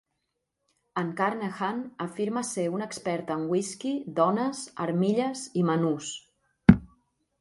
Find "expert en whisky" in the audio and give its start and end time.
2.87-3.95